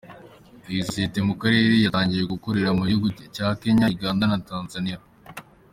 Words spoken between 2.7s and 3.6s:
mu bihugu nka